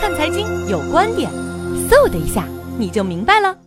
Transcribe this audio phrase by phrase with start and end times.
[0.00, 1.28] 看财经有观点，
[1.90, 2.44] 嗖的一下
[2.78, 3.58] 你就明白了。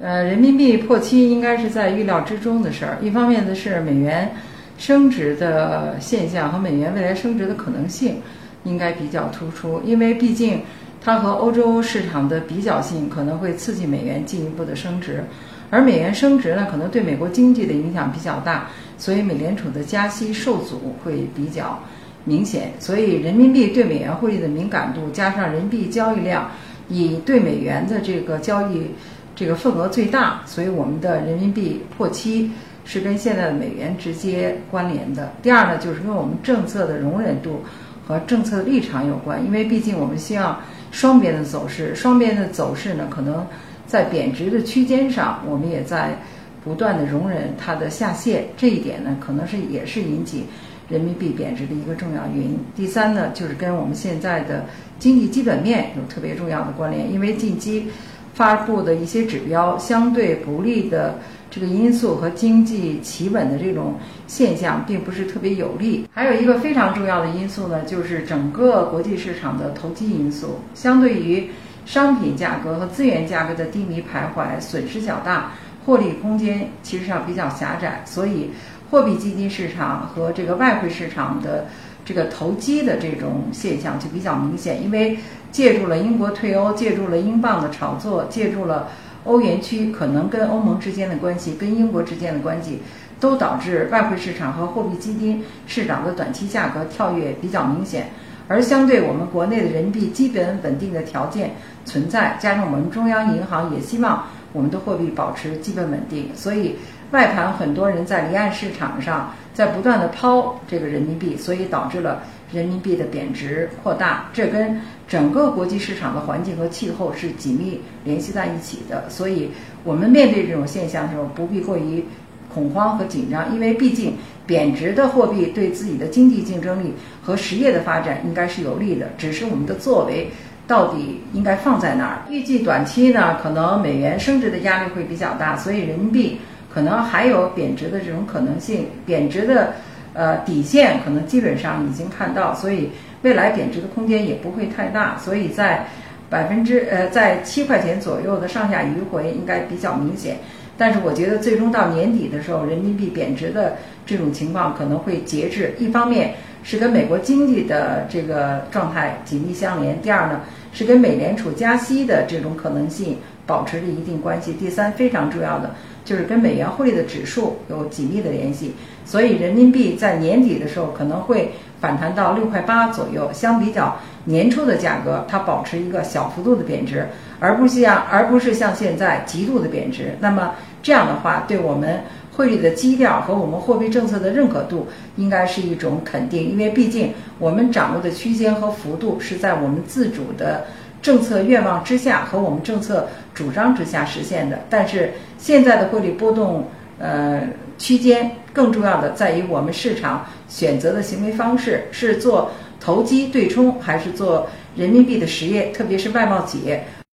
[0.00, 2.98] 呃，人民币破七应该是在预料之中的事儿。
[3.00, 4.34] 一方面呢是美元
[4.76, 8.16] 升值的现象和美元未来升值的可能性
[8.64, 10.60] 应该比较突出，因为毕竟
[11.00, 15.22] 它和欧洲市场的比较性可能会刺激美元进一步的升值，
[15.70, 18.66] 而美元升值呢可能对美国经济的影响比较大，
[18.98, 21.78] 所以美联储的加息受阻会比较
[22.24, 22.72] 明显。
[22.78, 26.50] 所以人民币对美元汇率的敏感度加上人民币交易量
[26.88, 28.86] 以对美元的这个交易。
[29.34, 32.50] 这个份额最大，所以我们的人民币破七
[32.84, 35.32] 是跟现在的美元直接关联的。
[35.42, 37.62] 第二呢，就是跟我们政策的容忍度
[38.06, 43.44] 和政策的立场有关，因为毕竟我们希望双边的走势，双边的走势呢，可能
[43.86, 46.14] 在贬值的区间上，我们也在
[46.62, 48.44] 不断的容忍它的下限。
[48.54, 50.44] 这一点呢，可能是也是引起
[50.88, 52.58] 人民币贬值的一个重要原因。
[52.74, 54.64] 第三呢，就是跟我们现在的
[54.98, 57.86] 经济基本面有特别重要的关联，因为近期。
[58.34, 61.18] 发布的一些指标相对不利的
[61.50, 63.94] 这个因素和经济企稳的这种
[64.26, 66.08] 现象，并不是特别有利。
[66.10, 70.60] 还有一个非常重要的因素呢，就是整个国际市场的投机因素。
[70.74, 71.50] 相对于
[71.84, 75.52] 商品价格和资源价格的低迷徘徊，损失较大，
[75.84, 78.02] 获利空间其实上比较狭窄。
[78.06, 78.48] 所以，
[78.92, 81.66] 货币基金市场和这个外汇市场的
[82.04, 85.18] 这个投机的这种现象就比较明显，因为。
[85.52, 88.88] 借助了英国退欧，借助了英镑的炒作，借助了
[89.24, 92.80] 欧元区可能跟欧盟之间的关系、跟英国之间的关系，
[93.20, 98.08] 都导致外汇市场和货币基金市场的短期价格跳跃比较明显。
[98.48, 101.50] 而相对我们国内的人民币基本稳定的条件
[101.84, 106.76] 存在，加上我们中央银行也希望我们的货币保持基本稳定，所以
[107.12, 112.22] 外盘很多人在离岸市场上在不断的抛这个人民币，所以导致了。
[112.52, 119.08] 人民币的贬值扩大，这跟整个国际市场的环境和气候是紧密联系在一起的。
[119.08, 119.50] 所以，
[119.84, 122.04] 我们面对这种现象的时候，不必过于
[122.52, 129.08] 恐慌和紧张，因为毕竟贬值的货币对自己的经济竞争力和实业的发展应该是有利的。
[129.16, 130.30] 只是我们的作为
[130.66, 132.22] 到底应该放在哪儿？
[132.28, 136.38] 预计短期呢，可能美元升值的压力会比较大，所以人民币
[136.72, 138.86] 可能还有贬值的这种可能性。
[139.04, 139.74] 贬值的。
[140.14, 142.90] 呃，底线可能基本上已经看到，所以
[143.22, 145.86] 未来贬值的空间也不会太大，所以在
[146.28, 150.36] 百分之呃在七块钱左右的上下迂回应该比较明显。
[150.76, 155.74] 但是我觉得最终到年底的时候，人民币贬值的这种情况可能会节制。
[155.78, 160.42] 一方面是跟美国经济的这个状态紧密相连，第二呢
[160.74, 163.16] 是跟美联储加息的这种可能性
[163.46, 164.52] 保持着一定关系。
[164.52, 165.70] 第三非常重要的。
[166.04, 168.72] 就是跟美元汇率的指数有紧密的联系，
[169.04, 173.30] 所以人民币在年底的时候可能会反弹到六块八左右。
[173.32, 177.06] 相比较年初的价格，它保持一个小幅度的贬值，
[177.38, 180.16] 而不是像而不是像现在极度的贬值。
[180.18, 182.00] 那么这样的话，对我们
[182.32, 186.50] 汇率的基调和我们货币政策的认可度，应该是一种肯定。
[186.50, 190.64] 因为毕竟我们掌握的区间和幅度是在我们自主的。
[191.02, 196.64] 政策愿望之下和我们政策主张之下实现的，但是现在的汇率波动，
[196.98, 197.42] 呃，
[197.76, 206.86] 区间更重要的在于我们市场选择的行为方式是做投机对冲，还是做人民币的实业，特别是外贸企业